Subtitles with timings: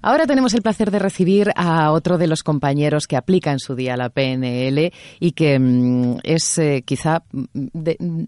[0.00, 3.74] Ahora tenemos el placer de recibir a otro de los compañeros que aplica en su
[3.74, 7.46] día la PNL y que mm, es eh, quizá, mm,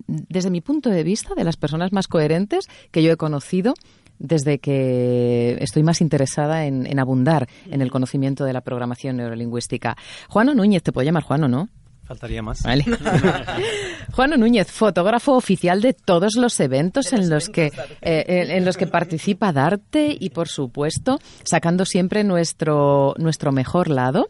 [0.06, 3.74] desde mi punto de vista, de las personas más coherentes que yo he conocido
[4.18, 9.96] desde que estoy más interesada en, en abundar en el conocimiento de la programación neurolingüística.
[10.28, 11.68] Juano Núñez, te puedo llamar Juano, ¿no?
[12.10, 12.64] Faltaría más.
[14.12, 18.24] Juan Núñez, fotógrafo oficial de todos los eventos en los que eh,
[18.56, 24.28] en los que participa Darte y por supuesto sacando siempre nuestro nuestro mejor lado.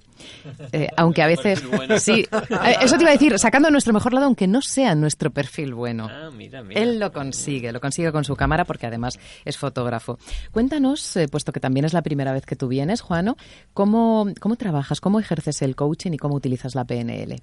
[0.72, 1.62] Eh, aunque a veces
[1.98, 5.30] sí, eh, eso te iba a decir, sacando nuestro mejor lado aunque no sea nuestro
[5.30, 6.08] perfil bueno.
[6.10, 6.30] Ah,
[6.70, 10.18] Él lo consigue, lo consigue con su cámara porque además es fotógrafo.
[10.50, 13.36] Cuéntanos, puesto que también es la primera vez que tú vienes, Juano,
[13.72, 17.40] cómo cómo trabajas, cómo ejerces el coaching y cómo utilizas la PNL.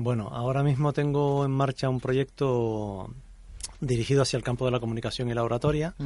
[0.00, 3.12] Bueno, ahora mismo tengo en marcha un proyecto
[3.80, 5.96] dirigido hacia el campo de la comunicación y la oratoria.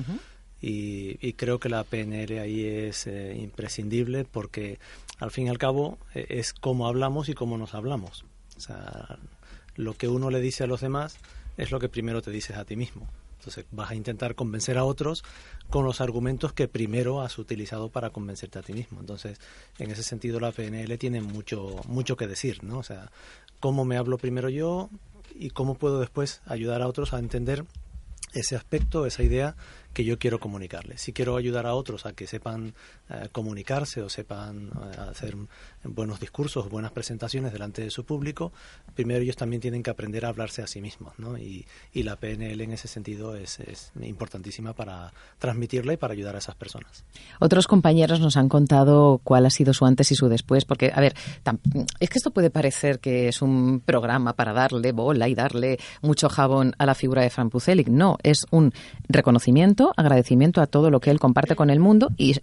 [0.62, 4.78] y, creo que la PNL ahí es eh, imprescindible porque
[5.18, 8.24] al fin y al cabo e, es cómo hablamos y cómo nos hablamos.
[8.56, 9.18] O sea,
[9.76, 11.18] lo que uno le dice a los demás
[11.58, 13.06] es lo que primero te dices a ti mismo.
[13.42, 15.24] Entonces vas a intentar convencer a otros
[15.68, 19.00] con los argumentos que primero has utilizado para convencerte a ti mismo.
[19.00, 19.40] Entonces,
[19.78, 22.78] en ese sentido la PNL tiene mucho mucho que decir, ¿no?
[22.78, 23.10] O sea,
[23.58, 24.90] cómo me hablo primero yo
[25.34, 27.64] y cómo puedo después ayudar a otros a entender
[28.32, 29.56] ese aspecto, esa idea
[29.92, 31.00] que yo quiero comunicarles.
[31.00, 32.74] Si quiero ayudar a otros a que sepan
[33.10, 35.36] eh, comunicarse o sepan eh, hacer
[35.84, 38.52] buenos discursos, buenas presentaciones delante de su público,
[38.94, 41.18] primero ellos también tienen que aprender a hablarse a sí mismos.
[41.18, 41.36] ¿no?
[41.38, 41.66] Y,
[42.02, 43.60] la PNL en ese sentido es,
[44.02, 47.04] importantísima para transmitirla y para ayudar a esas personas.
[47.38, 51.00] Otros compañeros nos han contado cuál ha sido su antes y su después, porque, a
[51.00, 51.14] ver,
[52.00, 56.28] es que esto puede parecer que es un programa para darle bola y darle mucho
[56.28, 57.86] jabón a la figura de Fran Pucelik.
[57.86, 58.72] No, es un
[59.08, 62.36] reconocimiento agradecimiento a todo lo que él comparte con el mundo y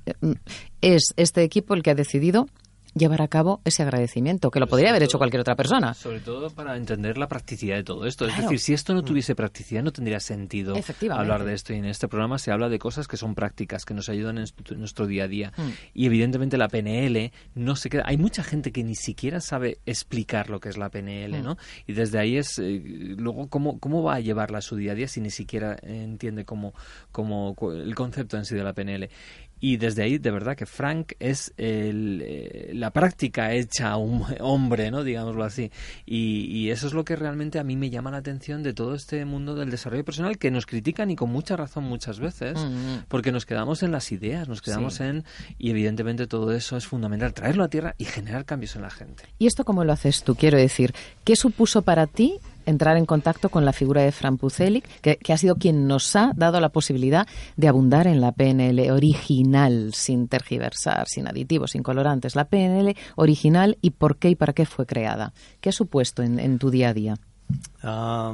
[0.82, 2.48] es este equipo el que ha decidido
[3.00, 5.96] llevar a cabo ese agradecimiento, que lo podría haber hecho cualquier otra persona.
[5.96, 8.28] Sobre todo para entender la practicidad de todo esto.
[8.28, 10.76] Es decir, si esto no tuviese practicidad, no tendría sentido
[11.12, 11.74] hablar de esto.
[11.74, 14.46] Y en este programa se habla de cosas que son prácticas, que nos ayudan en
[14.78, 15.54] nuestro día a día.
[15.58, 15.70] Mm.
[15.94, 18.04] Y evidentemente la PNL no se queda.
[18.06, 21.44] Hay mucha gente que ni siquiera sabe explicar lo que es la PNL, mm.
[21.44, 21.58] ¿no?
[21.88, 22.60] Y desde ahí es.
[22.60, 22.82] Eh,
[23.18, 26.46] luego, ¿cómo, ¿cómo va a llevarla a su día a día si ni siquiera entiende
[26.46, 26.74] cómo,
[27.12, 29.10] cómo el concepto en sí de la PNL?
[29.60, 34.92] Y desde ahí, de verdad, que Frank es el, eh, la práctica hecha un hombre,
[34.92, 35.04] ¿no?
[35.04, 35.72] Digámoslo así.
[36.06, 39.26] Y, eso es lo que realmente a mí me llama la atención de todo este
[39.26, 43.06] mundo del desarrollo personal, que nos critican y con mucha razón muchas veces, mm, mm.
[43.08, 45.24] porque nos quedamos en las ideas, nos quedamos en...
[45.58, 49.24] Y evidentemente todo eso es fundamental, traerlo a tierra y generar cambios en la gente.
[49.40, 50.36] ¿Y esto cómo lo haces tú?
[50.36, 50.94] Quiero decir,
[51.24, 55.38] ¿qué supuso para ti entrar en contacto con la figura de Fran Pucelik, que, ha
[55.38, 57.28] sido quien nos ha dado la posibilidad
[57.58, 62.36] de abundar en la PNL original, sin tergiversar, sin aditivos, sin colorantes.
[62.36, 65.34] La PNL original y por qué y para qué fue creada.
[65.62, 67.18] ¿Qué ha supuesto en, tu día a día?
[67.84, 68.34] Ah,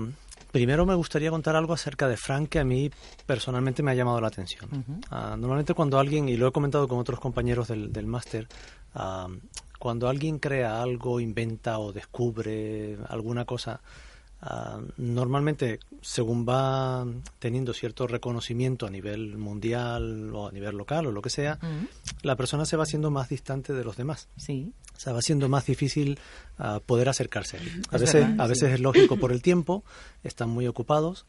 [0.51, 2.91] primero me gustaría contar algo acerca de Frank que a mí
[3.25, 4.69] personalmente me ha llamado la atención.
[5.11, 8.47] Ah, normalmente cuando alguien, y lo he comentado con otros compañeros del, del máster,
[8.93, 9.27] ah,
[9.79, 13.81] cuando alguien crea algo, inventa o descubre alguna cosa,
[14.47, 17.03] Ah, normalmente, según va
[17.39, 21.57] teniendo cierto reconocimiento a nivel mundial o a nivel local o lo que sea,
[22.21, 24.29] la persona se va haciendo más distante de los demás.
[24.37, 24.71] Sí.
[24.95, 26.19] O sea, va siendo más difícil
[26.59, 27.57] ah, poder acercarse.
[27.89, 29.83] A veces, a veces es lógico por el tiempo,
[30.23, 31.25] están muy ocupados,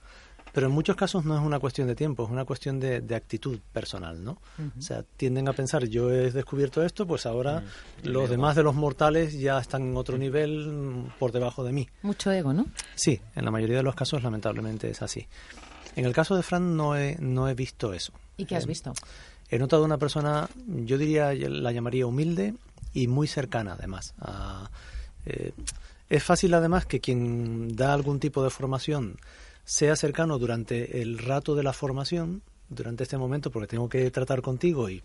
[0.57, 3.59] pero en muchos casos no es una cuestión de tiempo, es una cuestión de, actitud
[3.75, 4.39] personal, ¿no?
[4.79, 7.63] O sea, tienden a pensar, yo he descubierto esto, pues ahora
[8.05, 11.87] los demás de los mortales ya están en otro nivel mm, por debajo de mí.
[12.01, 12.65] Mucho ego, ¿no?
[12.95, 15.27] Sí, en la mayoría de los casos lamentablemente es así.
[15.95, 18.15] En el caso de Fran no he, no he visto eso.
[18.39, 18.95] ¿Y qué has eh, visto?
[19.51, 22.55] He notado una persona, yo diría, la llamaría humilde
[22.95, 24.15] y muy cercana además.
[25.27, 25.53] Eh,
[26.09, 29.19] es fácil además que quien da algún tipo de formación
[29.67, 34.41] sea cercano durante el rato de la formación, durante este momento, porque tengo que tratar
[34.41, 35.03] contigo y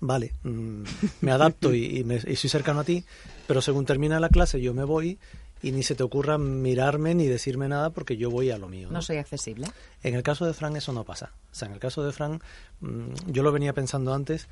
[0.00, 0.82] vale, mm,
[1.20, 3.04] me adapto y, me, y, soy cercano a ti,
[3.46, 5.18] pero según termina la clase yo me voy
[5.62, 8.88] y ni se te ocurra mirarme ni decirme nada porque yo voy a lo mío.
[8.90, 9.66] No, soy accesible.
[10.02, 11.32] En el caso de Fran eso no pasa.
[11.52, 12.40] O sea, en el caso de Fran,
[12.80, 14.48] mm, yo lo venía pensando antes,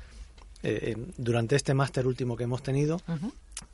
[0.61, 3.01] eh, durante este máster último que hemos tenido,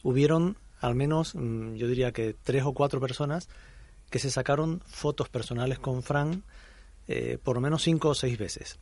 [0.03, 3.49] hubieron al menos, mm, yo diría que tres o cuatro personas
[4.09, 6.43] que se sacaron fotos personales con Fran
[7.07, 8.79] eh, por lo menos cinco o seis veces.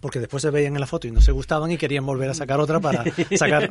[0.00, 2.34] Porque después se veían en la foto y no se gustaban y querían volver a
[2.34, 3.04] sacar otra para
[3.36, 3.68] sacar.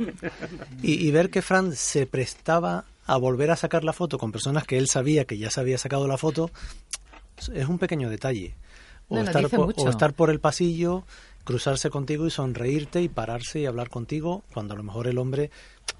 [0.82, 4.78] Y, ver que Fran se prestaba a volver a sacar la foto con personas que
[4.78, 6.52] él sabía que ya se había sacado la foto
[7.54, 8.56] es un pequeño detalle.
[9.08, 11.06] O, estar, por, o estar por el pasillo
[11.46, 15.50] cruzarse contigo y sonreírte y pararse y hablar contigo cuando a lo mejor el hombre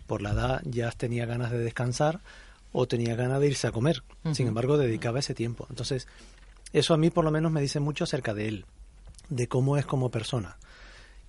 [0.08, 2.20] por la edad ya tenía ganas de descansar
[2.72, 4.04] o tenía ganas de irse a comer.
[4.34, 5.68] Sin embargo, dedicaba ese tiempo.
[5.70, 6.08] Entonces,
[6.74, 8.66] eso a mí por lo menos me dice mucho acerca de él,
[9.30, 10.58] de cómo es como persona.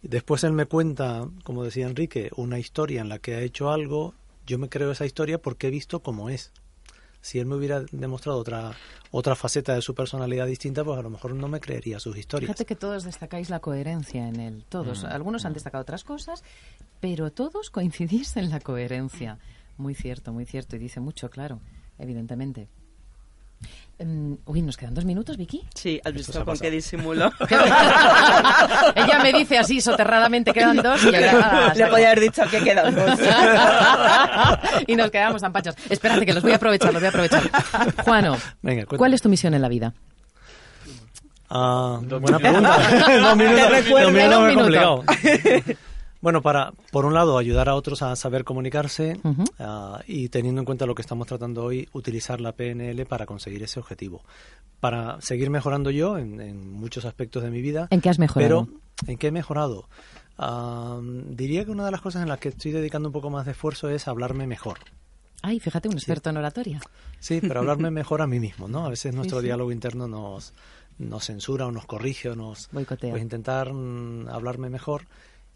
[0.02, 4.14] Después él me cuenta, como decía Enrique, una historia en la que ha hecho algo,
[4.46, 6.52] yo me creo esa historia porque he visto cómo es
[7.20, 8.72] si él me hubiera demostrado otra
[9.10, 12.48] otra faceta de su personalidad distinta, pues a lo mejor no me creería sus historias.
[12.48, 15.02] Fíjate que todos destacáis la coherencia en él, todos.
[15.02, 15.06] Mm.
[15.06, 16.44] Algunos han destacado otras cosas,
[17.00, 19.38] pero todos coincidís en la coherencia.
[19.78, 21.60] Muy cierto, muy cierto, y dice mucho, claro,
[21.98, 22.68] evidentemente.
[23.98, 25.64] Em, uy, ¿nos quedan dos minutos, Vicky?
[25.74, 27.32] Sí, has visto con qué disimulo.
[28.94, 31.72] Ella me dice así soterradamente quedan dos y ahora...
[31.74, 33.18] Le podía haber dicho que quedan dos.
[34.86, 35.74] y nos quedamos tan pachos.
[35.90, 37.50] Espérate, que los voy a aprovechar, los voy a aprovechar.
[38.04, 38.36] Juano,
[38.96, 39.94] ¿cuál es tu misión en la vida?
[41.50, 42.78] Ah, buena pregunta.
[43.20, 45.04] dos minutos,
[46.20, 49.20] bueno, para, por un lado, ayudar a otros a saber comunicarse
[49.58, 53.62] ah, y teniendo en cuenta lo que estamos tratando hoy, utilizar la PNL para conseguir
[53.62, 54.24] ese objetivo.
[54.80, 57.86] Para seguir mejorando yo en, muchos aspectos de mi vida.
[57.90, 58.66] ¿En qué has mejorado?
[58.66, 59.88] Pero, ¿en qué he mejorado?
[60.38, 63.44] Ah, diría que una de las cosas en las que estoy dedicando un poco más
[63.44, 64.78] de esfuerzo es hablarme mejor.
[65.42, 66.80] Ay, fíjate, un experto en oratoria.
[67.20, 68.86] Sí, pero hablarme mejor a mí mismo, ¿no?
[68.86, 70.52] A veces nuestro diálogo interno nos,
[70.98, 72.68] nos censura o nos corrige o nos...
[72.72, 73.10] Boicotea.
[73.10, 75.06] Pues intentar mm, hablarme mejor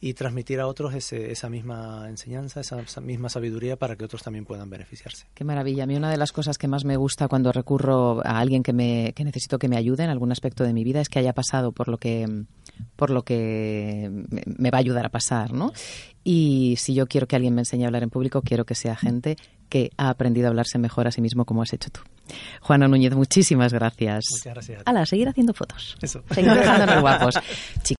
[0.05, 4.69] y transmitir a otros esa misma enseñanza, esa, misma sabiduría para que otros también puedan
[4.69, 5.27] beneficiarse.
[5.33, 5.85] Qué maravilla.
[5.85, 8.73] A mí una de las cosas que más me gusta cuando recurro a alguien que,
[8.73, 11.33] me, que necesito que me ayude en algún aspecto de mi vida es que haya
[11.35, 12.27] pasado por lo que,
[12.97, 14.11] por lo que
[14.45, 15.73] me va a ayudar a pasar, ¿no?
[16.25, 18.97] Y si yo quiero que alguien me enseñe a hablar en público, quiero que sea
[18.97, 19.37] gente
[19.69, 22.01] que ha aprendido a hablarse mejor a sí mismo como has hecho tú.
[22.61, 24.25] Juana Núñez, muchísimas gracias.
[24.31, 24.83] Muchas gracias.
[24.85, 25.97] A seguir haciendo fotos.
[26.01, 26.23] Eso.
[26.31, 27.39] Seguir dejándonos guapos.